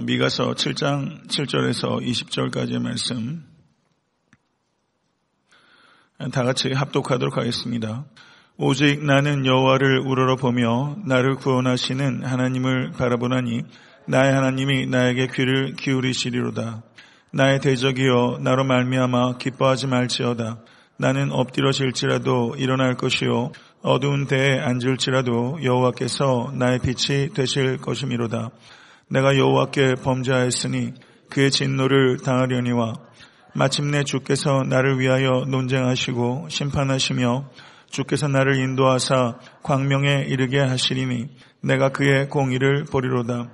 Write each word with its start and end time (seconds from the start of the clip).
미가서 0.00 0.52
7장 0.52 1.28
7절에서 1.28 2.00
20절까지의 2.00 2.80
말씀 2.80 3.44
다 6.32 6.44
같이 6.44 6.72
합독하도록 6.72 7.36
하겠습니다. 7.36 8.06
오직 8.56 9.04
나는 9.04 9.44
여호와를 9.44 9.98
우러러 9.98 10.36
보며 10.36 10.96
나를 11.04 11.34
구원하시는 11.34 12.24
하나님을 12.24 12.92
바라보나니 12.92 13.64
나의 14.06 14.32
하나님이 14.32 14.86
나에게 14.86 15.26
귀를 15.34 15.74
기울이시리로다. 15.74 16.82
나의 17.32 17.60
대적이여 17.60 18.38
나로 18.40 18.64
말미암아 18.64 19.36
기뻐하지 19.36 19.88
말지어다. 19.88 20.60
나는 20.96 21.30
엎드러질지라도 21.32 22.54
일어날 22.56 22.96
것이요 22.96 23.52
어두운 23.82 24.26
데에 24.26 24.58
앉을지라도 24.58 25.58
여호와께서 25.62 26.52
나의 26.54 26.78
빛이 26.78 27.34
되실 27.34 27.76
것이미로다. 27.76 28.50
내가 29.12 29.36
여호와께 29.36 29.96
범죄하였으니 30.02 30.94
그의 31.28 31.50
진노를 31.50 32.20
당하려니와 32.24 32.94
마침내 33.54 34.04
주께서 34.04 34.62
나를 34.66 34.98
위하여 35.00 35.44
논쟁하시고 35.46 36.46
심판하시며 36.48 37.50
주께서 37.90 38.26
나를 38.28 38.56
인도하사 38.56 39.38
광명에 39.62 40.24
이르게 40.28 40.60
하시리니 40.60 41.28
내가 41.60 41.90
그의 41.90 42.30
공의를 42.30 42.84
보리로다. 42.90 43.50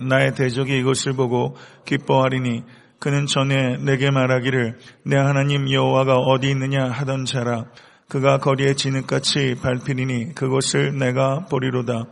나의 0.00 0.34
대적이 0.34 0.80
이것을 0.80 1.12
보고 1.12 1.56
기뻐하리니 1.84 2.64
그는 2.98 3.26
전에 3.26 3.76
내게 3.76 4.10
말하기를 4.10 4.78
내 5.04 5.16
하나님 5.16 5.70
여호와가 5.70 6.16
어디 6.16 6.50
있느냐 6.50 6.90
하던 6.90 7.26
자라 7.26 7.66
그가 8.08 8.38
거리에 8.38 8.74
진흙같이 8.74 9.54
밟히리니 9.62 10.34
그것을 10.34 10.98
내가 10.98 11.44
보리로다. 11.44 12.06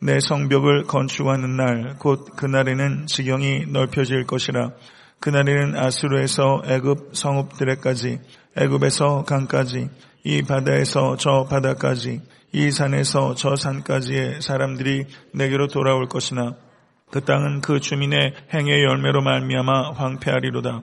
내 0.00 0.20
성벽을 0.20 0.84
건축하는 0.84 1.56
날 1.56 1.96
곧 1.98 2.36
그날에는 2.36 3.06
지경이 3.06 3.66
넓혀질 3.68 4.26
것이라 4.26 4.72
그날에는 5.20 5.76
아수르에서 5.76 6.62
애굽 6.66 7.10
성읍들에까지 7.16 8.20
애굽에서 8.56 9.24
강까지 9.24 9.88
이 10.24 10.42
바다에서 10.42 11.16
저 11.16 11.46
바다까지 11.48 12.20
이 12.52 12.70
산에서 12.70 13.34
저 13.34 13.56
산까지의 13.56 14.42
사람들이 14.42 15.04
내게로 15.32 15.68
돌아올 15.68 16.08
것이나 16.08 16.54
그 17.10 17.20
땅은 17.22 17.60
그 17.60 17.80
주민의 17.80 18.34
행의 18.52 18.82
열매로 18.82 19.22
말미암아 19.22 19.92
황폐하리로다. 19.92 20.82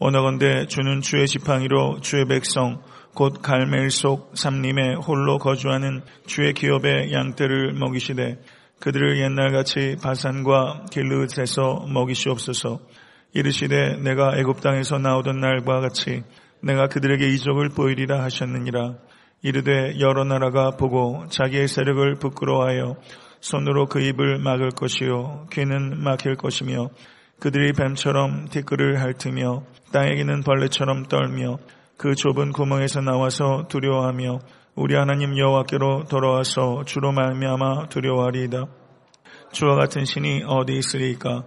오너건대 0.00 0.66
주는 0.66 1.00
주의 1.00 1.26
지팡이로 1.26 2.00
주의 2.00 2.24
백성 2.24 2.80
곧 3.14 3.42
갈멜 3.42 3.90
속 3.90 4.32
삼림에 4.34 4.94
홀로 4.94 5.38
거주하는 5.38 6.02
주의 6.26 6.52
기업의 6.52 7.12
양떼를 7.12 7.72
먹이시되 7.72 8.38
그들을 8.80 9.20
옛날같이 9.20 9.96
바산과 10.02 10.86
길르앗에서 10.90 11.86
먹이시옵소서. 11.88 12.80
이르시되 13.34 13.96
내가 13.98 14.36
애굽 14.36 14.60
땅에서 14.60 14.98
나오던 14.98 15.40
날과 15.40 15.80
같이 15.80 16.22
내가 16.62 16.88
그들에게 16.88 17.28
이적을 17.28 17.70
보이리라 17.70 18.22
하셨느니라. 18.22 18.94
이르되 19.42 20.00
여러 20.00 20.24
나라가 20.24 20.70
보고 20.72 21.26
자기의 21.28 21.68
세력을 21.68 22.14
부끄러워하여 22.16 22.96
손으로 23.40 23.86
그 23.86 24.00
입을 24.00 24.38
막을 24.38 24.70
것이요 24.70 25.46
귀는 25.52 26.02
막힐 26.02 26.34
것이며 26.34 26.88
그들이 27.38 27.72
뱀처럼 27.72 28.48
티끌을 28.48 29.00
핥으며 29.00 29.62
땅에기는 29.92 30.42
벌레처럼 30.42 31.04
떨며 31.04 31.58
그 31.98 32.14
좁은 32.14 32.52
구멍에서 32.52 33.00
나와서 33.00 33.66
두려워하며 33.68 34.38
우리 34.76 34.94
하나님 34.94 35.36
여호와께로 35.36 36.04
돌아와서 36.04 36.84
주로 36.86 37.10
말미암아 37.10 37.88
두려워하리이다. 37.88 38.66
주와 39.50 39.74
같은 39.74 40.04
신이 40.04 40.44
어디 40.46 40.74
있으리까? 40.74 41.42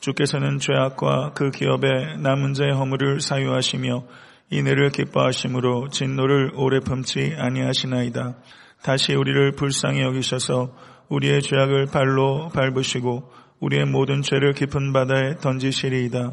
주께서는 0.00 0.58
죄악과 0.58 1.32
그 1.32 1.50
기업의 1.50 2.18
남은 2.18 2.52
자의 2.52 2.72
허물을 2.72 3.20
사유하시며 3.20 4.04
이내를 4.50 4.90
기뻐하심으로 4.90 5.88
진노를 5.88 6.52
오래 6.56 6.80
품지 6.80 7.34
아니하시나이다. 7.38 8.34
다시 8.82 9.14
우리를 9.14 9.52
불쌍히 9.52 10.02
여기셔서 10.02 10.76
우리의 11.08 11.40
죄악을 11.40 11.86
발로 11.86 12.50
밟으시고 12.50 13.30
우리의 13.60 13.86
모든 13.86 14.20
죄를 14.20 14.52
깊은 14.52 14.92
바다에 14.92 15.36
던지시리이다. 15.40 16.32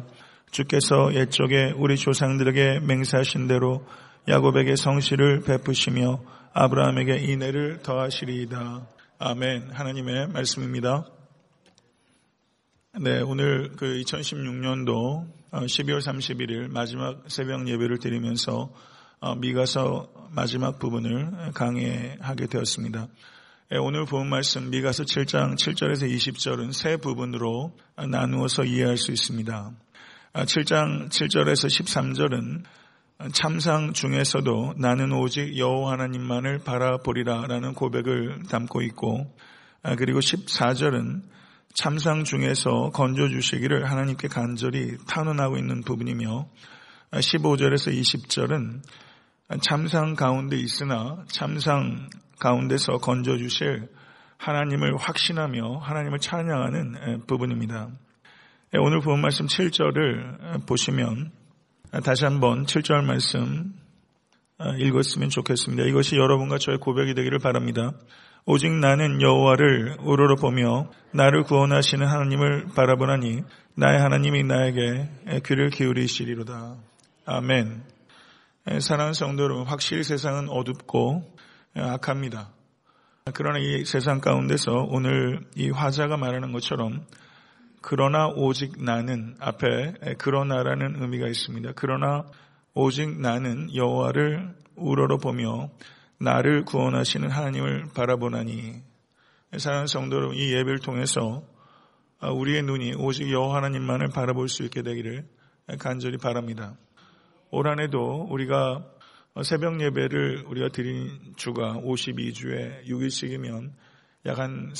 주께서 0.52 1.14
옛적에 1.14 1.72
우리 1.76 1.96
조상들에게 1.96 2.80
맹세하신 2.80 3.48
대로 3.48 3.86
야곱에게 4.28 4.76
성실을 4.76 5.40
베푸시며 5.40 6.22
아브라함에게 6.52 7.16
인애를 7.16 7.78
더하시리이다. 7.82 8.86
아멘. 9.18 9.70
하나님의 9.72 10.28
말씀입니다. 10.28 11.06
네, 13.00 13.22
오늘 13.22 13.72
그 13.76 13.86
2016년도 13.86 15.26
12월 15.52 16.00
31일 16.00 16.70
마지막 16.70 17.24
새벽 17.28 17.66
예배를 17.66 17.98
드리면서 17.98 18.70
어, 19.20 19.34
미가서 19.34 20.28
마지막 20.32 20.78
부분을 20.78 21.52
강의하게 21.54 22.46
되었습니다. 22.48 23.08
예, 23.72 23.78
오늘 23.78 24.04
본 24.04 24.28
말씀 24.28 24.68
미가서 24.68 25.04
7장 25.04 25.54
7절에서 25.54 26.14
20절은 26.14 26.74
세 26.74 26.98
부분으로 26.98 27.72
나누어서 27.96 28.64
이해할 28.64 28.98
수 28.98 29.12
있습니다. 29.12 29.72
7장 30.32 31.04
아, 31.04 31.08
7절에서 31.08 31.68
13절은 31.68 32.62
참상 33.32 33.92
중에서도 33.92 34.74
나는 34.78 35.12
오직 35.12 35.58
여호와 35.58 35.92
하나님만을 35.92 36.60
바라보리라라는 36.60 37.74
고백을 37.74 38.44
담고 38.48 38.80
있고 38.82 39.30
아, 39.82 39.94
그리고 39.94 40.20
14절은 40.20 41.22
참상 41.74 42.24
중에서 42.24 42.90
건져 42.94 43.28
주시기를 43.28 43.90
하나님께 43.90 44.28
간절히 44.28 44.96
탄원하고 45.06 45.58
있는 45.58 45.82
부분이며 45.82 46.48
15절에서 47.12 47.90
아, 47.90 47.94
20절은 47.94 48.82
참상 49.60 50.14
가운데 50.14 50.56
있으나 50.56 51.24
참상 51.28 52.08
가운데서 52.40 52.98
건져 52.98 53.36
주실 53.36 53.86
하나님을 54.38 54.96
확신하며 54.96 55.78
하나님을 55.78 56.18
찬양하는 56.18 57.26
부분입니다. 57.26 57.90
오늘 58.74 59.00
본 59.00 59.20
말씀 59.20 59.44
7절을 59.44 60.66
보시면 60.66 61.30
다시 62.02 62.24
한번 62.24 62.64
7절 62.64 63.04
말씀 63.04 63.74
읽었으면 64.78 65.28
좋겠습니다. 65.28 65.84
이것이 65.84 66.16
여러분과 66.16 66.56
저의 66.56 66.78
고백이 66.78 67.12
되기를 67.12 67.38
바랍니다. 67.38 67.92
오직 68.46 68.72
나는 68.72 69.20
여호와를 69.20 69.98
우러러 70.00 70.36
보며 70.36 70.90
나를 71.12 71.42
구원하시는 71.42 72.06
하나님을 72.06 72.68
바라보나니 72.74 73.42
나의 73.76 74.00
하나님이 74.00 74.44
나에게 74.44 75.42
귀를 75.44 75.68
기울이시리로다. 75.68 76.76
아멘. 77.26 77.82
사랑하는 78.80 79.12
성도 79.12 79.42
여러분, 79.42 79.66
확실히 79.66 80.02
세상은 80.02 80.48
어둡고 80.48 81.30
악합니다. 81.76 82.48
그러나 83.34 83.58
이 83.58 83.84
세상 83.84 84.20
가운데서 84.20 84.86
오늘 84.88 85.40
이 85.56 85.68
화자가 85.68 86.16
말하는 86.16 86.52
것처럼 86.52 87.04
그러나 87.82 88.28
오직 88.28 88.82
나는 88.82 89.34
앞에 89.40 90.14
그러나라는 90.18 91.02
의미가 91.02 91.26
있습니다. 91.26 91.72
그러나 91.74 92.24
오직 92.74 93.20
나는 93.20 93.74
여호와를 93.74 94.54
우러러 94.76 95.18
보며 95.18 95.68
나를 96.18 96.64
구원하시는 96.64 97.28
하나님을 97.28 97.88
바라보나니 97.94 98.80
사랑하는 99.58 99.88
성도 99.88 100.16
여러분 100.16 100.36
이 100.36 100.52
예배를 100.52 100.78
통해서 100.78 101.42
우리의 102.22 102.62
눈이 102.62 102.94
오직 102.94 103.30
여호와 103.30 103.56
하나님만을 103.56 104.08
바라볼 104.10 104.48
수 104.48 104.62
있게 104.62 104.82
되기를 104.82 105.26
간절히 105.80 106.18
바랍니다. 106.18 106.76
올 107.50 107.66
한해도 107.66 108.28
우리가 108.30 108.86
새벽 109.42 109.80
예배를 109.80 110.44
우리가 110.46 110.68
드린 110.68 111.34
주가 111.36 111.74
52주에 111.74 112.86
6일씩이면 112.86 113.72
약 114.26 114.38
한 114.38 114.70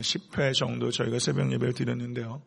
310회 0.00 0.54
정도 0.54 0.90
저희가 0.90 1.18
새벽 1.18 1.52
예배를 1.52 1.74
드렸는데요. 1.74 2.42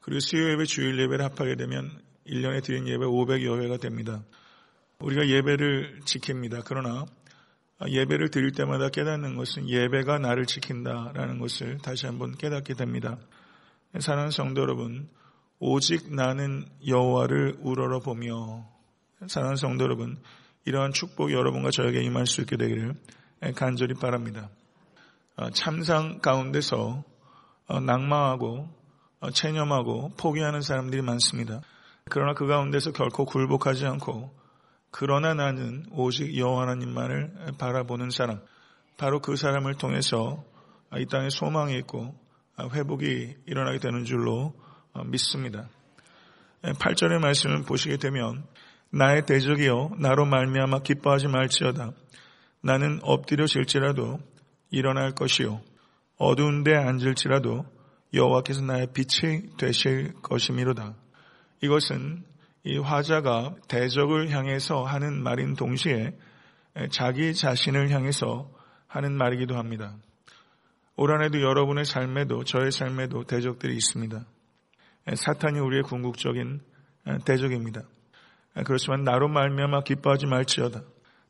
그리고 0.00 0.20
수요 0.20 0.50
예배, 0.52 0.64
주일 0.64 0.98
예배를 1.00 1.24
합하게 1.24 1.56
되면 1.56 1.90
1년에 2.26 2.62
드린 2.62 2.86
예배 2.86 3.04
500여 3.04 3.62
회가 3.62 3.76
됩니다. 3.76 4.22
우리가 5.00 5.28
예배를 5.28 6.00
지킵니다. 6.04 6.62
그러나 6.64 7.06
예배를 7.86 8.30
드릴 8.30 8.52
때마다 8.52 8.88
깨닫는 8.88 9.36
것은 9.36 9.68
예배가 9.68 10.18
나를 10.18 10.46
지킨다라는 10.46 11.38
것을 11.38 11.78
다시 11.78 12.06
한번 12.06 12.36
깨닫게 12.36 12.74
됩니다. 12.74 13.18
사랑하는 13.98 14.30
성도 14.30 14.62
여러분, 14.62 15.08
오직 15.58 16.14
나는 16.14 16.66
여호와를 16.86 17.58
우러러 17.60 18.00
보며 18.00 18.66
사랑하는 19.26 19.56
성도 19.56 19.84
여러분, 19.84 20.18
이러한 20.64 20.92
축복이 20.92 21.32
여러분과 21.32 21.70
저에게 21.70 22.02
임할 22.02 22.26
수 22.26 22.40
있게 22.40 22.56
되기를 22.56 22.94
간절히 23.54 23.94
바랍니다. 23.94 24.50
어, 25.36 25.50
참상 25.50 26.20
가운데서 26.20 27.04
어, 27.68 27.80
낭망하고 27.80 28.68
어, 29.20 29.30
체념하고 29.30 30.12
포기하는 30.16 30.62
사람들이 30.62 31.02
많습니다. 31.02 31.60
그러나 32.08 32.32
그 32.32 32.46
가운데서 32.46 32.92
결코 32.92 33.26
굴복하지 33.26 33.84
않고 33.84 34.34
그러나 34.90 35.34
나는 35.34 35.84
오직 35.90 36.36
여호와 36.38 36.62
하나님만을 36.62 37.52
바라보는 37.58 38.10
사람 38.10 38.40
바로 38.96 39.20
그 39.20 39.36
사람을 39.36 39.74
통해서 39.74 40.42
이 40.96 41.04
땅에 41.06 41.28
소망이 41.28 41.76
있고 41.78 42.14
회복이 42.58 43.36
일어나게 43.44 43.78
되는 43.78 44.04
줄로 44.04 44.54
믿습니다. 45.06 45.68
8절의 46.62 47.18
말씀을 47.18 47.62
보시게 47.64 47.98
되면 47.98 48.46
나의 48.90 49.26
대적이여 49.26 49.96
나로 49.98 50.24
말미암아 50.24 50.78
기뻐하지 50.78 51.26
말지어다. 51.26 51.90
나는 52.62 53.00
엎드려질지라도 53.02 54.20
일어날 54.70 55.12
것이요 55.12 55.60
어두운 56.18 56.64
데 56.64 56.74
앉을지라도 56.74 57.64
여호와께서 58.14 58.62
나의 58.62 58.88
빛이 58.92 59.56
되실 59.56 60.14
것이미로다. 60.22 60.94
이것은 61.60 62.24
이 62.64 62.78
화자가 62.78 63.54
대적을 63.68 64.30
향해서 64.30 64.84
하는 64.84 65.22
말인 65.22 65.54
동시에 65.54 66.16
자기 66.90 67.34
자신을 67.34 67.90
향해서 67.90 68.50
하는 68.86 69.12
말이기도 69.16 69.56
합니다. 69.56 69.94
올 70.96 71.12
한해도 71.12 71.42
여러분의 71.42 71.84
삶에도 71.84 72.44
저의 72.44 72.72
삶에도 72.72 73.24
대적들이 73.24 73.74
있습니다. 73.74 74.24
사탄이 75.14 75.58
우리의 75.60 75.82
궁극적인 75.82 76.60
대적입니다. 77.24 77.82
그렇지만 78.64 79.04
나로 79.04 79.28
말미암아 79.28 79.82
기뻐하지 79.82 80.26
말지어다. 80.26 80.80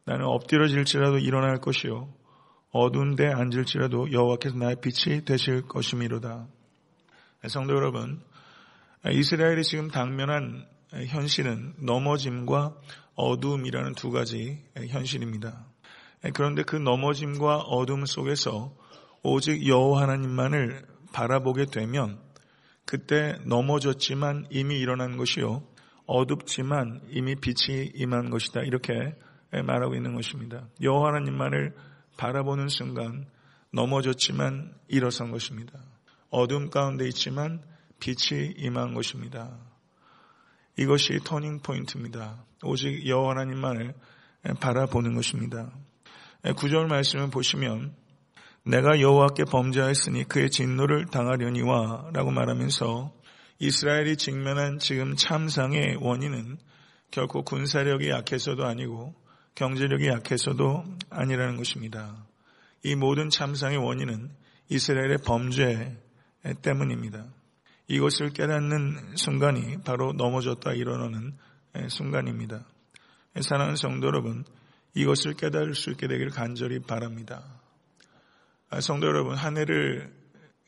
나는 0.04 0.24
엎드려질지라도 0.26 1.18
일어날 1.18 1.58
것이요 1.58 2.08
어두운 2.72 3.16
데 3.16 3.26
앉을지라도 3.26 4.12
여호와께서 4.12 4.56
나의 4.56 4.76
빛이 4.80 5.24
되실 5.24 5.62
것이미로다. 5.62 6.46
성도 7.48 7.74
여러분, 7.74 8.20
이스라엘이 9.10 9.62
지금 9.62 9.88
당면한 9.88 10.66
현실은 11.06 11.74
넘어짐과 11.78 12.76
어두움이라는 13.14 13.94
두 13.94 14.10
가지 14.10 14.62
현실입니다. 14.76 15.66
그런데 16.34 16.62
그 16.62 16.76
넘어짐과 16.76 17.58
어둠 17.58 18.04
속에서 18.04 18.74
오직 19.22 19.66
여호와 19.66 20.02
하나님만을 20.02 20.84
바라보게 21.12 21.66
되면 21.66 22.20
그때 22.84 23.38
넘어졌지만 23.44 24.46
이미 24.50 24.78
일어난 24.78 25.16
것이요 25.16 25.62
어둡지만 26.06 27.02
이미 27.10 27.34
빛이 27.34 27.90
임한 27.94 28.30
것이다 28.30 28.60
이렇게 28.60 29.14
말하고 29.50 29.94
있는 29.94 30.14
것입니다. 30.14 30.68
여호와 30.82 31.08
하나님만을 31.08 31.74
바라보는 32.16 32.68
순간 32.68 33.26
넘어졌지만 33.72 34.74
일어선 34.88 35.30
것입니다. 35.30 35.78
어둠 36.30 36.70
가운데 36.70 37.06
있지만 37.08 37.62
빛이 38.00 38.54
임한 38.56 38.94
것입니다. 38.94 39.58
이것이 40.76 41.18
터닝 41.24 41.60
포인트입니다. 41.60 42.44
오직 42.62 43.06
여호와 43.06 43.30
하나님만을 43.30 43.94
바라보는 44.60 45.14
것입니다. 45.14 45.72
구절 46.56 46.86
말씀을 46.86 47.30
보시면 47.30 47.94
내가 48.64 49.00
여호와께 49.00 49.44
범죄하였으니 49.44 50.24
그의 50.24 50.50
진노를 50.50 51.06
당하려니와 51.06 52.10
라고 52.12 52.30
말하면서 52.30 53.12
이스라엘이 53.58 54.16
직면한 54.16 54.78
지금 54.78 55.16
참상의 55.16 55.98
원인은 56.00 56.58
결코 57.10 57.42
군사력이 57.42 58.10
약해서도 58.10 58.64
아니고 58.66 59.14
경제력이 59.56 60.06
약해서도 60.08 60.84
아니라는 61.10 61.56
것입니다. 61.56 62.14
이 62.84 62.94
모든 62.94 63.30
참상의 63.30 63.78
원인은 63.78 64.30
이스라엘의 64.68 65.18
범죄 65.24 65.96
때문입니다. 66.62 67.26
이것을 67.88 68.30
깨닫는 68.30 69.16
순간이 69.16 69.78
바로 69.82 70.12
넘어졌다 70.12 70.72
일어나는 70.72 71.34
순간입니다. 71.88 72.66
사랑하는 73.40 73.76
성도 73.76 74.08
여러분, 74.08 74.44
이것을 74.94 75.34
깨달을 75.34 75.74
수 75.74 75.90
있게 75.90 76.06
되기를 76.06 76.32
간절히 76.32 76.80
바랍니다. 76.80 77.42
아, 78.68 78.80
성도 78.80 79.06
여러분, 79.06 79.36
한 79.36 79.56
해를 79.56 80.12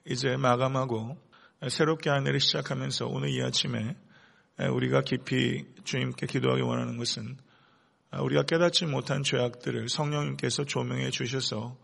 이제 0.06 0.36
마감하고 0.36 1.18
새롭게 1.68 2.08
한 2.08 2.26
해를 2.26 2.40
시작하면서 2.40 3.06
오늘 3.06 3.30
이 3.30 3.42
아침에 3.42 3.96
우리가 4.58 5.02
깊이 5.02 5.66
주님께 5.84 6.26
기도하기 6.26 6.62
원하는 6.62 6.96
것은 6.96 7.36
아, 7.36 7.47
우리가 8.12 8.44
깨닫지 8.44 8.86
못한 8.86 9.22
죄악들을 9.22 9.88
성령님께서 9.88 10.64
조명해 10.64 11.10
주셔서 11.10 11.76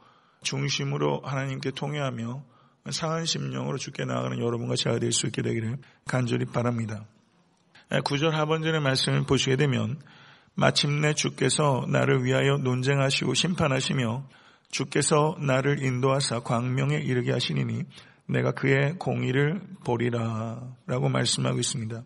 중심으로 0.42 1.20
하나님께 1.24 1.72
통회하며 1.72 2.44
상한 2.90 3.24
심령으로 3.24 3.78
죽게 3.78 4.04
나아가는 4.04 4.38
여러분과 4.38 4.76
제가 4.76 4.98
될 4.98 5.12
수 5.12 5.26
있게 5.26 5.42
되기를 5.42 5.78
간절히 6.06 6.44
바랍니다. 6.46 7.06
구절 8.04 8.34
하번전의 8.34 8.80
말씀을 8.80 9.24
보시게 9.24 9.56
되면 9.56 9.98
마침내 10.54 11.14
주께서 11.14 11.86
나를 11.88 12.24
위하여 12.24 12.56
논쟁하시고 12.58 13.34
심판하시며 13.34 14.28
주께서 14.70 15.36
나를 15.40 15.82
인도하사 15.82 16.40
광명에 16.40 16.96
이르게 16.96 17.32
하시니니 17.32 17.84
내가 18.26 18.52
그의 18.52 18.94
공의를 18.98 19.60
보리라 19.84 20.76
라고 20.86 21.08
말씀하고 21.08 21.58
있습니다. 21.58 22.02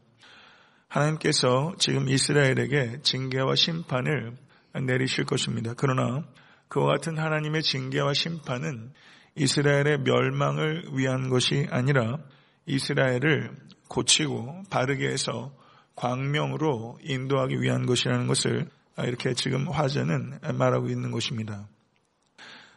하나님께서 0.88 1.74
지금 1.78 2.08
이스라엘에게 2.08 3.00
징계와 3.02 3.54
심판을 3.54 4.36
내리실 4.74 5.24
것입니다. 5.24 5.74
그러나 5.76 6.24
그와 6.68 6.94
같은 6.94 7.18
하나님의 7.18 7.62
징계와 7.62 8.14
심판은 8.14 8.92
이스라엘의 9.34 9.98
멸망을 10.00 10.88
위한 10.92 11.28
것이 11.28 11.66
아니라 11.70 12.18
이스라엘을 12.66 13.50
고치고 13.88 14.64
바르게 14.70 15.08
해서 15.08 15.52
광명으로 15.94 16.98
인도하기 17.02 17.60
위한 17.60 17.86
것이라는 17.86 18.26
것을 18.26 18.68
이렇게 18.98 19.34
지금 19.34 19.68
화제는 19.68 20.40
말하고 20.54 20.88
있는 20.88 21.10
것입니다. 21.10 21.68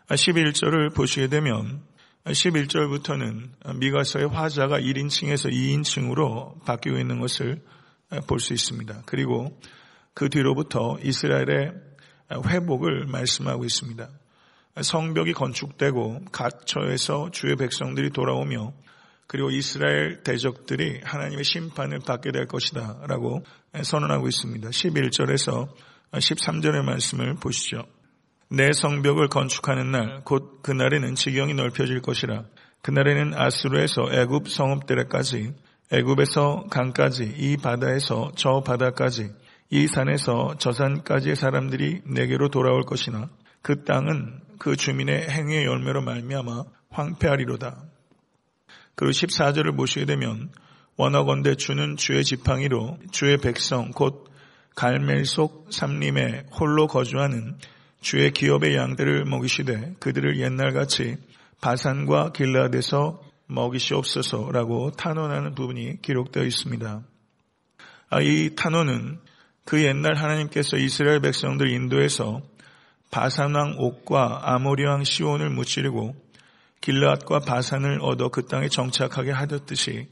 11절을 0.07 0.93
보시게 0.95 1.27
되면 1.27 1.81
11절부터는 2.25 3.77
미가서의 3.79 4.27
화자가 4.27 4.79
1인칭에서 4.79 5.51
2인칭으로 5.51 6.63
바뀌고 6.65 6.97
있는 6.97 7.19
것을 7.19 7.61
볼 8.27 8.39
수 8.39 8.53
있습니다. 8.53 9.03
그리고 9.05 9.59
그 10.13 10.29
뒤로부터 10.29 10.97
이스라엘의 11.01 11.73
회복을 12.47 13.05
말씀하고 13.07 13.65
있습니다. 13.65 14.09
성벽이 14.81 15.33
건축되고 15.33 16.25
갇혀에서 16.31 17.31
주의 17.31 17.55
백성들이 17.55 18.11
돌아오며 18.11 18.73
그리고 19.27 19.49
이스라엘 19.49 20.23
대적들이 20.23 21.01
하나님의 21.03 21.43
심판을 21.43 21.99
받게 21.99 22.31
될 22.31 22.47
것이다 22.47 23.03
라고 23.07 23.43
선언하고 23.81 24.27
있습니다. 24.27 24.69
11절에서 24.69 25.69
13절의 26.11 26.83
말씀을 26.83 27.35
보시죠. 27.35 27.85
내 28.49 28.73
성벽을 28.73 29.29
건축하는 29.29 29.91
날, 29.91 30.23
곧 30.25 30.61
그날에는 30.61 31.15
지경이 31.15 31.53
넓혀질 31.53 32.01
것이라. 32.01 32.43
그날에는 32.81 33.33
아수르에서 33.33 34.11
애굽 34.11 34.49
성읍들에까지, 34.49 35.53
애굽에서 35.91 36.67
강까지, 36.69 37.35
이 37.37 37.57
바다에서 37.57 38.31
저 38.35 38.61
바다까지, 38.61 39.31
이 39.71 39.87
산에서 39.87 40.55
저 40.59 40.71
산까지의 40.71 41.35
사람들이 41.35 42.01
내게로 42.05 42.49
돌아올 42.49 42.83
것이나 42.83 43.29
그 43.61 43.83
땅은 43.83 44.41
그 44.59 44.75
주민의 44.75 45.29
행위의 45.29 45.65
열매로 45.65 46.01
말미암아 46.01 46.63
황폐하리로다. 46.89 47.83
그리고 48.95 49.11
14절을 49.11 49.75
보시게 49.75 50.05
되면 50.05 50.51
원어건대 50.97 51.55
주는 51.55 51.95
주의 51.95 52.23
지팡이로 52.23 52.97
주의 53.11 53.37
백성 53.37 53.91
곧 53.91 54.29
갈멜 54.75 55.23
속 55.23 55.67
삼림에 55.71 56.45
홀로 56.51 56.87
거주하는 56.87 57.57
주의 58.01 58.31
기업의 58.31 58.75
양들을 58.75 59.25
먹이시되 59.25 59.95
그들을 59.99 60.39
옛날같이 60.39 61.17
바산과 61.61 62.31
길라드에서 62.33 63.21
먹이시옵소서라고 63.51 64.91
탄원하는 64.91 65.55
부분이 65.55 66.01
기록되어 66.01 66.43
있습니다. 66.43 67.03
아, 68.09 68.21
이 68.21 68.55
탄원은 68.55 69.19
그 69.65 69.83
옛날 69.83 70.15
하나님께서 70.15 70.77
이스라엘 70.77 71.19
백성들 71.21 71.69
인도에서 71.69 72.41
바산왕 73.11 73.75
옥과 73.77 74.53
아모리왕 74.53 75.03
시온을 75.03 75.49
무찌르고 75.49 76.15
길라앗과 76.81 77.39
바산을 77.39 77.99
얻어 78.01 78.29
그 78.29 78.45
땅에 78.47 78.69
정착하게 78.69 79.31
하셨듯이 79.31 80.07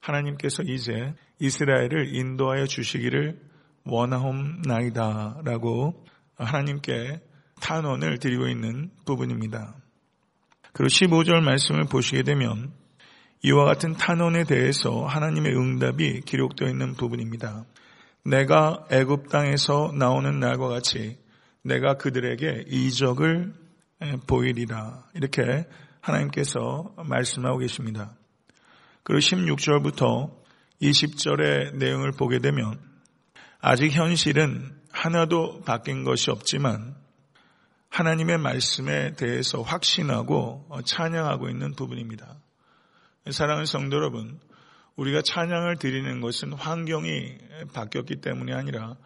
하나님께서 0.00 0.62
이제 0.64 1.14
이스라엘을 1.38 2.14
인도하여 2.14 2.66
주시기를 2.66 3.38
원하옵나이다라고 3.84 5.14
하나님께 6.36 7.20
탄원을 7.60 8.18
드리고 8.18 8.48
있는 8.48 8.90
부분입니다. 9.04 9.74
그리고 10.78 10.90
15절 10.90 11.40
말씀을 11.40 11.86
보시게 11.86 12.22
되면 12.22 12.70
이와 13.42 13.64
같은 13.64 13.94
탄원에 13.94 14.44
대해서 14.44 15.06
하나님의 15.06 15.52
응답이 15.56 16.20
기록되어 16.20 16.68
있는 16.68 16.94
부분입니다. 16.94 17.64
내가 18.24 18.86
애굽 18.88 19.28
땅에서 19.28 19.90
나오는 19.92 20.38
날과 20.38 20.68
같이 20.68 21.18
내가 21.62 21.94
그들에게 21.94 22.66
이적을 22.68 23.54
보이리라. 24.28 25.02
이렇게 25.14 25.66
하나님께서 26.00 26.94
말씀하고 27.04 27.58
계십니다. 27.58 28.12
그리고 29.02 29.18
16절부터 29.18 30.30
20절의 30.80 31.74
내용을 31.74 32.12
보게 32.12 32.38
되면 32.38 32.78
아직 33.60 33.90
현실은 33.90 34.76
하나도 34.92 35.62
바뀐 35.62 36.04
것이 36.04 36.30
없지만 36.30 36.94
하나님의 37.88 38.38
말씀에 38.38 39.14
대해서 39.14 39.62
확신하고 39.62 40.68
찬양하고 40.84 41.48
있는 41.48 41.74
부분입니다. 41.74 42.36
사랑하는 43.30 43.66
성도 43.66 43.96
여러분, 43.96 44.38
우리가 44.96 45.22
찬양을 45.22 45.76
드리는 45.76 46.20
것은 46.20 46.52
환경이 46.52 47.38
바뀌었기 47.72 48.20
때문이 48.20 48.52
아니라 48.52 48.96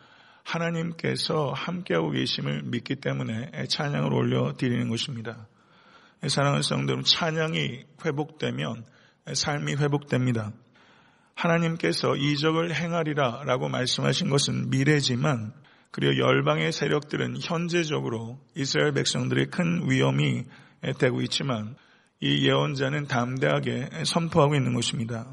하나님께서 0.43 1.53
함께하고 1.55 2.11
계심을 2.11 2.63
믿기 2.65 2.97
때문에 2.97 3.67
찬양을 3.69 4.13
올려 4.13 4.55
드리는 4.55 4.89
것입니다. 4.89 5.47
사랑하는 6.27 6.63
성도 6.63 6.95
여 6.95 7.03
찬양이 7.03 7.85
회복되면 8.05 8.85
삶이 9.33 9.75
회복됩니다. 9.77 10.53
하나님께서 11.35 12.17
이적을 12.17 12.75
행하리라 12.75 13.45
라고 13.45 13.69
말씀하신 13.69 14.31
것은 14.31 14.71
미래지만 14.71 15.53
그리고 15.93 16.19
열방의 16.19 16.73
세력들은 16.73 17.37
현재적으로 17.41 18.39
이스라엘 18.57 18.93
백성들의 18.93 19.47
큰 19.47 19.89
위험이 19.89 20.45
되고 20.99 21.21
있지만 21.21 21.77
이 22.21 22.49
예언자는 22.49 23.07
담대하게 23.07 23.91
선포하고 24.05 24.55
있는 24.55 24.75
것입니다. 24.75 25.27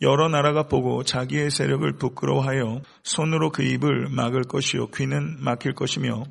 여러 0.00 0.28
나라가 0.28 0.64
보고 0.64 1.04
자기의 1.04 1.50
세력을 1.50 1.92
부끄러워하여 1.92 2.80
손으로 3.04 3.50
그 3.50 3.62
입을 3.62 4.08
막을 4.08 4.42
것이요 4.42 4.88
귀는 4.88 5.36
막힐 5.40 5.74
것이며 5.74 6.24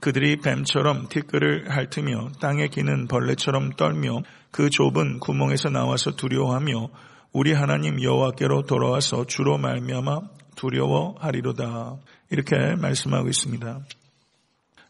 그들이 0.00 0.36
뱀처럼 0.36 1.08
티끌을 1.08 1.70
핥으며 1.70 2.32
땅에 2.40 2.68
기는 2.68 3.08
벌레처럼 3.08 3.70
떨며 3.76 4.22
그 4.50 4.68
좁은 4.68 5.18
구멍에서 5.20 5.70
나와서 5.70 6.14
두려워하며 6.14 6.88
우리 7.32 7.52
하나님 7.52 8.00
여호와께로 8.02 8.62
돌아와서 8.62 9.24
주로 9.26 9.56
말미암아 9.58 10.20
두려워하리로다. 10.54 11.96
이렇게 12.30 12.74
말씀하고 12.76 13.28
있습니다. 13.28 13.80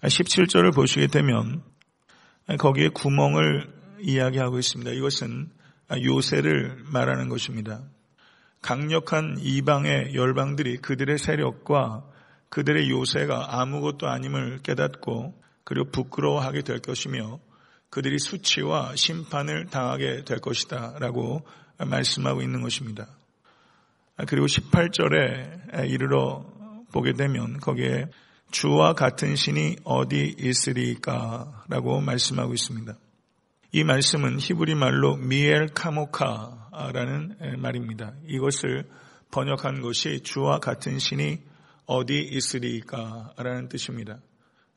17절을 0.03 0.75
보시게 0.75 1.07
되면 1.09 1.63
거기에 2.59 2.89
구멍을 2.89 3.73
이야기하고 4.01 4.59
있습니다. 4.59 4.91
이것은 4.93 5.51
요새를 6.03 6.85
말하는 6.93 7.29
것입니다. 7.29 7.83
강력한 8.61 9.37
이방의 9.39 10.15
열방들이 10.15 10.79
그들의 10.79 11.19
세력과 11.19 12.05
그들의 12.49 12.91
요새가 12.91 13.61
아무것도 13.61 14.09
아님을 14.09 14.61
깨닫고 14.63 15.35
그리고 15.65 15.91
부끄러워하게 15.91 16.63
될 16.63 16.79
것이며 16.81 17.41
그들이 17.91 18.19
수치와 18.19 18.97
심판을 18.97 19.67
당하게 19.67 20.25
될 20.25 20.39
것이다 20.39 20.99
라고 20.99 21.47
말씀하고 21.79 22.43
있는 22.43 22.61
것입니다. 22.63 23.07
그리고 24.29 24.47
18절에 24.47 25.89
이르러 25.91 26.45
보게 26.95 27.13
되면 27.13 27.59
거기에 27.59 28.07
주와 28.53 28.93
같은 28.93 29.35
신이 29.35 29.79
어디 29.83 30.33
있으리까 30.39 31.65
라고 31.69 32.01
말씀하고 32.01 32.55
있습니다. 32.55 32.97
이 33.73 33.83
말씀은 33.83 34.39
히브리 34.39 34.77
말로 34.77 35.17
미엘 35.17 35.71
카모카라는 35.75 37.57
말입니다. 37.59 38.13
이것을 38.29 38.85
번역한 39.33 39.83
것이 39.83 40.21
주와 40.21 40.61
같은 40.61 41.01
신이 41.01 41.41
어디 41.87 42.21
있으리까라는 42.21 43.69
뜻입니다. 43.69 44.21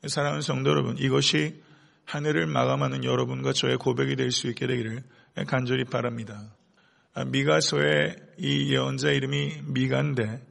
사랑하는 0.08 0.42
성도 0.42 0.72
여러분, 0.72 0.98
이것이 0.98 1.62
하늘을 2.06 2.48
마감하는 2.48 3.04
여러분과 3.04 3.54
저의 3.54 3.78
고백이 3.78 4.16
될 4.16 4.32
수 4.32 4.48
있게 4.48 4.66
되기를 4.66 5.04
간절히 5.46 5.84
바랍니다. 5.84 6.42
미가서의 7.28 8.16
이 8.40 8.74
예언자 8.74 9.12
이름이 9.12 9.62
미가인데 9.68 10.42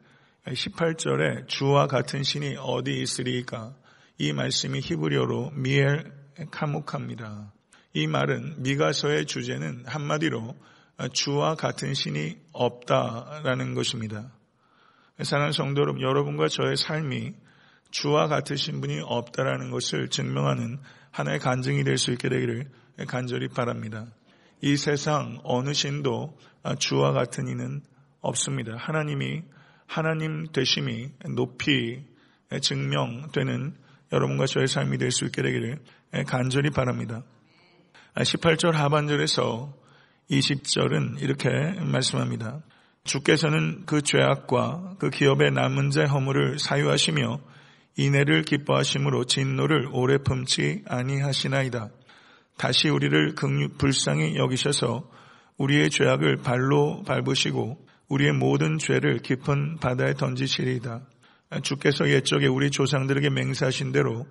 18절에 0.46 1.48
주와 1.48 1.86
같은 1.86 2.22
신이 2.22 2.56
어디 2.58 3.00
있으리까 3.00 3.74
이 4.18 4.32
말씀이 4.32 4.80
히브리어로 4.80 5.50
미엘 5.54 6.12
카모카입니다. 6.50 7.52
이 7.94 8.06
말은 8.06 8.62
미가서의 8.62 9.26
주제는 9.26 9.84
한마디로 9.86 10.54
주와 11.12 11.54
같은 11.56 11.94
신이 11.94 12.38
없다라는 12.52 13.74
것입니다. 13.74 14.30
사랑하는 15.22 15.52
성도 15.52 15.80
여러분, 15.80 16.02
여러분과 16.02 16.48
저의 16.48 16.76
삶이 16.76 17.34
주와 17.90 18.28
같으신 18.28 18.80
분이 18.80 19.00
없다라는 19.04 19.70
것을 19.70 20.08
증명하는 20.08 20.78
하나의 21.10 21.38
간증이 21.38 21.84
될 21.84 21.96
수 21.98 22.12
있게 22.12 22.28
되기를 22.28 22.70
간절히 23.08 23.48
바랍니다. 23.48 24.06
이 24.60 24.76
세상 24.76 25.40
어느 25.42 25.72
신도 25.72 26.38
주와 26.78 27.12
같은 27.12 27.48
이는 27.48 27.82
없습니다. 28.20 28.76
하나님이 28.76 29.42
하나님 29.86 30.46
되심이 30.52 31.10
높이 31.34 32.02
증명되는 32.60 33.74
여러분과 34.12 34.46
저의 34.46 34.68
삶이 34.68 34.98
될 34.98 35.10
수 35.10 35.24
있게 35.24 35.42
되기를 35.42 35.78
간절히 36.26 36.70
바랍니다. 36.70 37.22
18절 38.14 38.72
하반절에서 38.72 39.74
20절은 40.30 41.20
이렇게 41.22 41.48
말씀합니다. 41.80 42.62
주께서는 43.04 43.84
그 43.86 44.02
죄악과 44.02 44.96
그 44.98 45.10
기업의 45.10 45.52
남은 45.52 45.90
자 45.90 46.04
허물을 46.04 46.58
사유하시며 46.58 47.40
이내를 47.96 48.42
기뻐하심으로 48.42 49.24
진노를 49.24 49.88
오래 49.92 50.18
품지 50.18 50.82
아니하시나이다. 50.86 51.90
다시 52.58 52.88
우리를 52.88 53.34
극류 53.34 53.76
불쌍히 53.78 54.36
여기셔서 54.36 55.08
우리의 55.58 55.90
죄악을 55.90 56.38
발로 56.38 57.02
밟으시고 57.04 57.85
우리의 58.08 58.32
모든 58.32 58.78
죄를 58.78 59.18
깊은 59.18 59.78
바다에 59.78 60.14
던지시리이다. 60.14 61.02
주께서 61.62 62.08
옛적에 62.08 62.46
우리 62.46 62.70
조상들에게 62.70 63.30
맹세하신 63.30 63.92
대로 63.92 64.26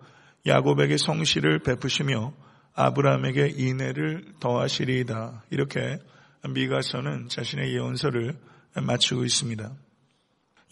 야곱에게 0.46 0.98
성실을 0.98 1.60
베푸시며 1.60 2.34
아브라함에게 2.74 3.54
인애를 3.56 4.34
더하시리이다. 4.40 5.46
이렇게 5.50 6.00
미가서는 6.48 7.30
자신의 7.30 7.74
예언서를 7.74 8.38
마치고 8.76 9.24
있습니다. 9.24 9.72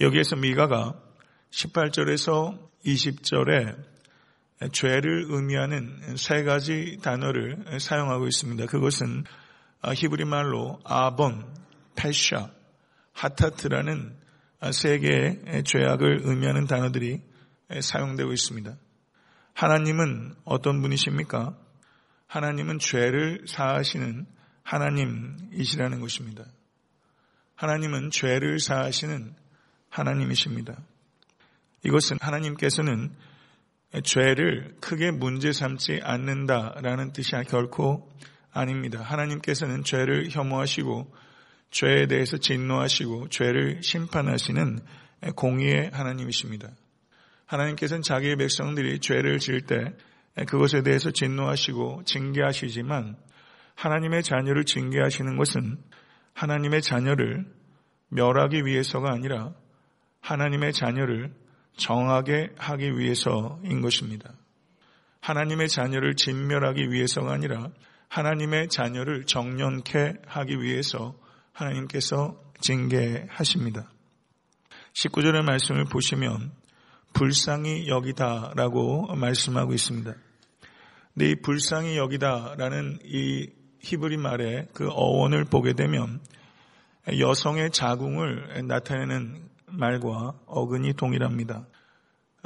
여기에서 0.02 0.36
미가가 0.36 1.00
18절에서 1.52 2.60
20절에 2.86 3.76
죄를 4.72 5.26
의미하는 5.30 6.16
세 6.18 6.44
가지 6.44 6.98
단어를 7.02 7.80
사용하고 7.80 8.28
있습니다. 8.28 8.66
그것은 8.66 9.24
히브리 9.96 10.26
말로 10.26 10.80
아본, 10.84 11.46
페샤, 11.96 12.50
하타트라는 13.14 14.16
세 14.72 15.00
개의 15.00 15.64
죄악을 15.64 16.22
의미하는 16.24 16.68
단어들이 16.68 17.22
사용되고 17.80 18.32
있습니다. 18.32 18.76
하나님은 19.54 20.36
어떤 20.46 20.82
분이십니까? 20.82 21.58
하나님은 22.28 22.80
죄를 22.80 23.46
사하시는 23.48 24.26
하나님이시라는 24.64 26.00
것입니다. 26.00 26.46
하나님은 27.56 28.10
죄를 28.10 28.60
사하시는 28.60 29.36
하나님이십니다. 29.90 30.78
이것은 31.84 32.18
하나님께서는 32.20 33.14
죄를 34.04 34.76
크게 34.82 35.12
문제 35.12 35.52
삼지 35.52 36.00
않는다라는 36.02 37.14
뜻이 37.14 37.32
결코 37.48 38.12
아닙니다. 38.52 39.02
하나님께서는 39.02 39.84
죄를 39.84 40.30
혐오하시고 40.32 41.14
죄에 41.74 42.06
대해서 42.06 42.38
진노하시고 42.38 43.30
죄를 43.30 43.82
심판하시는 43.82 44.80
공의의 45.36 45.90
하나님이십니다. 45.92 46.70
하나님께서는 47.48 48.04
자기의 48.04 48.36
백성들이 48.38 49.00
죄를 49.00 49.40
지을 49.40 49.62
때 49.62 49.94
그것에 50.48 50.84
대해서 50.84 51.10
진노하시고 51.10 52.04
징계하시지만 52.06 53.18
하나님의 53.76 54.22
자녀를 54.22 54.66
징계하시는 54.66 55.36
것은 55.36 55.80
하나님의 56.34 56.84
자녀를 56.84 57.46
멸하기 58.10 58.66
위해서가 58.66 59.12
아니라 59.12 59.54
하나님의 60.22 60.74
자녀를 60.74 61.34
정하게 61.76 62.52
하기 62.58 63.00
위해서인 63.00 63.82
것입니다. 63.82 64.32
하나님의 65.22 65.70
자녀를 65.70 66.14
진멸하기 66.16 66.92
위해서가 66.92 67.34
아니라 67.34 67.70
하나님의 68.10 68.68
자녀를 68.68 69.26
정년케 69.26 70.14
하기 70.28 70.62
위해서 70.62 71.16
하나님께서 71.54 72.40
징계하십니다. 72.60 73.90
19절의 74.94 75.44
말씀을 75.44 75.86
보시면 75.86 76.52
불쌍히 77.14 77.88
여기다라고 77.88 79.16
말씀하고 79.16 79.74
있습니다. 79.74 80.14
근데 81.14 81.30
이 81.30 81.36
불쌍히 81.42 81.98
여기다라는 81.98 83.00
이 83.06 83.50
히브리 83.80 84.18
말의 84.18 84.70
그 84.74 84.88
어원을 84.90 85.46
보게 85.46 85.74
되면 85.74 86.22
여성의 87.08 87.72
자궁을 87.72 88.66
나타내는 88.68 89.50
말과 89.68 90.34
어근이 90.46 90.94
동일합니다. 90.94 91.68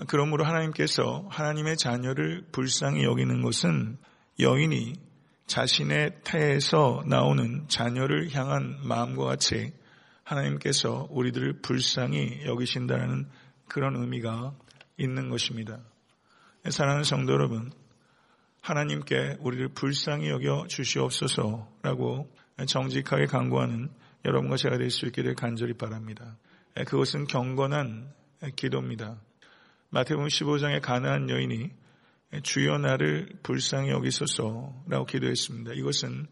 그러므로 0.07 0.45
하나님께서 0.45 1.25
하나님의 1.29 1.77
자녀를 1.77 2.47
불쌍히 2.51 3.03
여기는 3.03 3.41
것은 3.41 3.97
여인이 4.39 4.93
자신의 5.47 6.19
태에서 6.23 7.03
나오는 7.07 7.67
자녀를 7.69 8.33
향한 8.35 8.77
마음과 8.83 9.23
같이 9.23 9.71
하나님께서 10.23 11.07
우리들을 11.09 11.61
불쌍히 11.61 12.45
여기신다는 12.45 13.27
그런 13.67 13.95
의미가 13.95 14.53
있는 14.97 15.29
것입니다. 15.29 15.79
사랑하는 16.69 17.05
성도 17.05 17.31
여러분, 17.31 17.71
하나님께 18.61 19.37
우리를 19.39 19.69
불쌍히 19.69 20.29
여겨 20.29 20.67
주시옵소서라고 20.67 22.29
정직하게 22.67 23.27
강구하는 23.27 23.89
여러분과 24.25 24.57
제가 24.57 24.77
될 24.77 24.91
수 24.91 25.05
있기를 25.05 25.35
간절히 25.35 25.73
바랍니다. 25.73 26.35
그것은 26.75 27.25
경건한 27.25 28.13
기도입니다. 28.57 29.21
마태복음 29.91 30.27
15장의 30.27 30.81
가나안 30.81 31.29
여인이 31.29 31.71
주여 32.43 32.77
나를 32.79 33.29
불쌍히 33.43 33.89
여기소서라고 33.89 35.05
기도했습니다. 35.05 35.73
이것은 35.73 36.27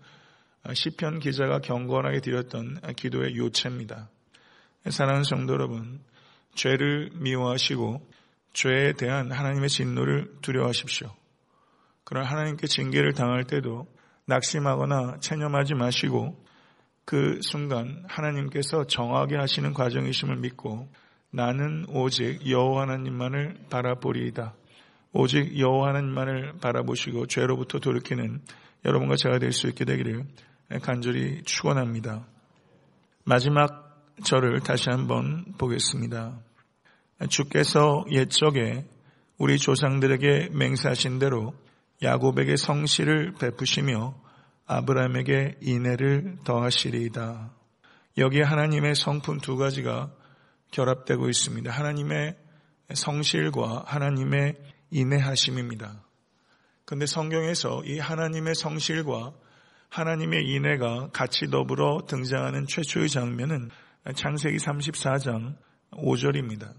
시편 0.73 1.19
기자가 1.19 1.59
경건하게 1.59 2.21
드렸던 2.21 2.81
기도의 2.95 3.37
요체입니다. 3.37 4.09
사랑하는 4.89 5.23
성도 5.23 5.53
여러분, 5.53 6.01
죄를 6.53 7.11
미워하시고 7.13 8.09
죄에 8.53 8.93
대한 8.93 9.31
하나님의 9.31 9.69
진노를 9.69 10.35
두려워하십시오. 10.41 11.13
그러나 12.03 12.29
하나님께 12.29 12.67
징계를 12.67 13.13
당할 13.13 13.45
때도 13.45 13.87
낙심하거나 14.25 15.19
체념하지 15.19 15.75
마시고 15.75 16.43
그 17.03 17.39
순간 17.41 18.03
하나님께서 18.07 18.85
정하게 18.87 19.37
하시는 19.37 19.73
과정이심을 19.73 20.37
믿고 20.37 20.89
나는 21.31 21.85
오직 21.89 22.49
여호와 22.49 22.83
하나님만을 22.83 23.65
바라보리이다. 23.69 24.55
오직 25.17 25.57
여호와 25.57 25.89
하나님만을 25.89 26.57
바라보시고 26.59 27.27
죄로부터 27.27 27.79
돌이키는 27.79 28.41
여러분과 28.83 29.15
제가 29.15 29.39
될 29.39 29.53
수 29.53 29.67
있게 29.69 29.85
되기를 29.85 30.25
간절히 30.81 31.41
축원합니다. 31.43 32.27
마지막 33.23 34.05
절을 34.25 34.59
다시 34.59 34.89
한번 34.89 35.45
보겠습니다. 35.57 36.37
주께서 37.29 38.03
옛적에 38.11 38.85
우리 39.37 39.57
조상들에게 39.57 40.49
맹세하신 40.51 41.19
대로 41.19 41.53
야곱에게 42.03 42.57
성실을 42.57 43.35
베푸시며 43.39 44.15
아브라함에게 44.65 45.59
인애를 45.61 46.39
더하시리이다. 46.43 47.53
여기에 48.17 48.41
하나님의 48.41 48.95
성품 48.95 49.39
두 49.39 49.55
가지가 49.55 50.11
결합되고 50.71 51.29
있습니다. 51.29 51.71
하나님의 51.71 52.35
성실과 52.93 53.83
하나님의 53.87 54.74
인애하심입니다. 54.91 56.03
그런데 56.85 57.05
성경에서 57.05 57.83
이 57.85 57.99
하나님의 57.99 58.55
성실과 58.55 59.33
하나님의 59.89 60.45
인애가 60.45 61.09
같이 61.11 61.47
더불어 61.47 62.05
등장하는 62.07 62.67
최초의 62.67 63.09
장면은 63.09 63.69
창세기 64.13 64.57
34장 64.57 65.55
5절입니다. 65.91 66.73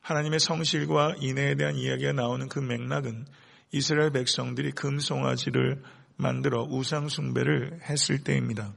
하나님의 0.00 0.40
성실과 0.40 1.14
인애에 1.18 1.54
대한 1.54 1.76
이야기가 1.76 2.12
나오는 2.12 2.48
그 2.48 2.58
맥락은 2.58 3.26
이스라엘 3.72 4.10
백성들이 4.10 4.72
금송아지를 4.72 5.82
만들어 6.16 6.64
우상숭배를 6.64 7.80
했을 7.88 8.24
때입니다. 8.24 8.74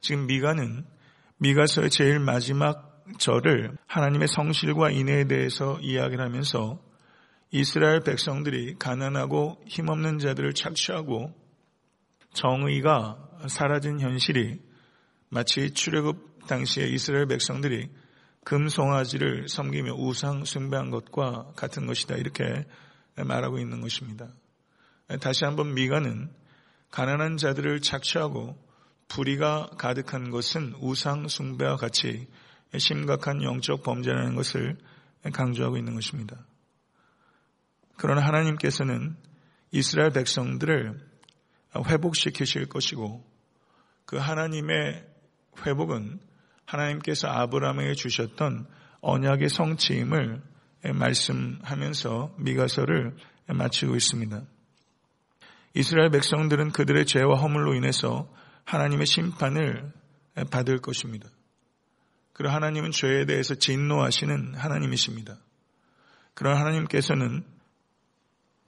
지금 0.00 0.26
미가는 0.26 0.84
미가서의 1.38 1.90
제일 1.90 2.20
마지막 2.20 3.04
절을 3.18 3.76
하나님의 3.86 4.28
성실과 4.28 4.90
인애에 4.90 5.24
대해서 5.24 5.78
이야기를 5.80 6.24
하면서 6.24 6.80
이스라엘 7.50 8.00
백성들이 8.00 8.76
가난하고 8.78 9.62
힘없는 9.66 10.18
자들을 10.18 10.54
착취하고 10.54 11.32
정의가 12.32 13.46
사라진 13.48 14.00
현실이 14.00 14.60
마치 15.28 15.72
출애굽 15.72 16.46
당시에 16.46 16.86
이스라엘 16.88 17.26
백성들이 17.26 17.88
금송아지를 18.44 19.48
섬기며 19.48 19.94
우상 19.94 20.44
숭배한 20.44 20.90
것과 20.90 21.52
같은 21.56 21.86
것이다 21.86 22.16
이렇게 22.16 22.64
말하고 23.16 23.58
있는 23.58 23.80
것입니다. 23.80 24.28
다시 25.20 25.44
한번 25.44 25.74
미가는 25.74 26.30
가난한 26.90 27.36
자들을 27.36 27.80
착취하고 27.80 28.56
불의가 29.08 29.70
가득한 29.78 30.30
것은 30.30 30.74
우상 30.80 31.28
숭배와 31.28 31.76
같이 31.76 32.28
심각한 32.76 33.42
영적 33.42 33.82
범죄라는 33.82 34.34
것을 34.34 34.76
강조하고 35.32 35.76
있는 35.76 35.94
것입니다. 35.94 36.36
그러나 37.96 38.24
하나님께서는 38.26 39.16
이스라엘 39.70 40.10
백성들을 40.10 41.00
회복시키실 41.86 42.68
것이고 42.68 43.24
그 44.04 44.16
하나님의 44.16 45.04
회복은 45.66 46.20
하나님께서 46.64 47.28
아브라함에게 47.28 47.94
주셨던 47.94 48.66
언약의 49.00 49.48
성취임을 49.48 50.42
말씀하면서 50.94 52.34
미가서를 52.38 53.16
마치고 53.48 53.96
있습니다. 53.96 54.42
이스라엘 55.74 56.10
백성들은 56.10 56.70
그들의 56.72 57.06
죄와 57.06 57.38
허물로 57.38 57.74
인해서 57.74 58.32
하나님의 58.64 59.06
심판을 59.06 59.92
받을 60.50 60.78
것입니다. 60.78 61.28
그리고 62.32 62.52
하나님은 62.52 62.90
죄에 62.90 63.24
대해서 63.26 63.54
진노하시는 63.54 64.54
하나님이십니다. 64.54 65.38
그러나 66.34 66.60
하나님께서는 66.60 67.44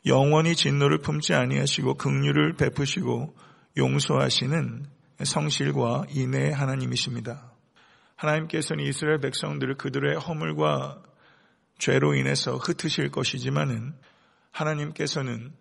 영원히 0.07 0.55
진노를 0.55 0.99
품지 0.99 1.35
아니하시고 1.35 1.95
긍휼을 1.95 2.55
베푸시고 2.57 3.35
용서하시는 3.77 4.87
성실과 5.25 6.05
인애의 6.11 6.53
하나님이십니다. 6.53 7.53
하나님께서는 8.17 8.85
이스라엘 8.85 9.21
백성들을 9.21 9.77
그들의 9.77 10.17
허물과 10.17 11.03
죄로 11.79 12.15
인해서 12.15 12.57
흩으실 12.57 13.11
것이지만은 13.11 13.95
하나님께서는 14.51 15.53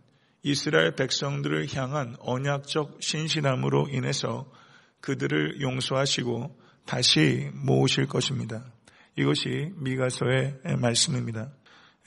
이스라엘 0.44 0.96
백성들을 0.96 1.76
향한 1.76 2.16
언약적 2.20 2.98
신실함으로 3.02 3.90
인해서 3.92 4.50
그들을 5.02 5.62
용서하시고 5.62 6.58
다시 6.86 7.52
모으실 7.54 8.08
것입니다. 8.08 8.66
이것이 9.16 9.74
미가서의 9.76 10.60
말씀입니다. 10.80 11.52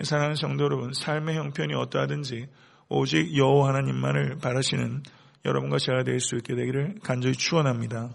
사랑하는 0.02 0.36
성도 0.36 0.64
여러분, 0.64 0.92
삶의 0.94 1.36
형편이 1.36 1.74
어떠하든지 1.74 2.46
오직 2.88 3.36
여호와 3.36 3.68
하나님만을 3.68 4.38
바라시는 4.38 5.02
여러분과 5.44 5.78
제가 5.78 6.04
될 6.04 6.20
수 6.20 6.36
있게 6.36 6.54
되기를 6.54 6.96
간절히 7.02 7.34
축원합니다. 7.34 8.10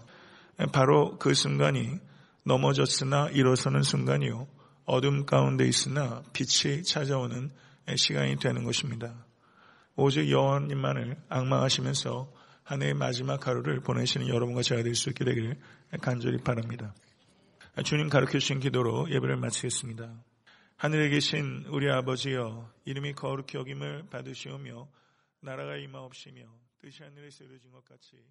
바로 0.72 1.16
그 1.18 1.34
순간이 1.34 1.98
넘어졌으나 2.44 3.28
일어서는 3.30 3.82
순간이요 3.82 4.46
어둠 4.84 5.26
가운데 5.26 5.66
있으나 5.66 6.22
빛이 6.32 6.82
찾아오는 6.84 7.50
시간이 7.96 8.36
되는 8.36 8.64
것입니다. 8.64 9.14
오직 9.96 10.30
여호와님만을 10.30 11.16
악망하시면서 11.28 12.30
한 12.62 12.82
해의 12.82 12.94
마지막 12.94 13.46
하루를 13.46 13.80
보내시는 13.80 14.28
여러분과 14.28 14.62
제가 14.62 14.82
될 14.82 14.94
수 14.94 15.08
있게 15.10 15.24
되기를 15.24 15.56
간절히 16.00 16.38
바랍니다. 16.38 16.94
주님 17.84 18.08
가르쳐 18.08 18.32
주신 18.38 18.60
기도로 18.60 19.10
예배를 19.10 19.36
마치겠습니다. 19.36 20.10
하늘에 20.78 21.08
계신 21.08 21.64
우리 21.70 21.90
아버지여 21.90 22.70
이름이 22.84 23.14
거룩히 23.14 23.56
여김을 23.56 24.10
받으시오며 24.10 24.86
나라가 25.40 25.74
임하옵시며 25.78 26.42
뜻이 26.78 27.02
하늘에서 27.02 27.44
이루어진 27.44 27.70
것 27.70 27.82
같이 27.82 28.22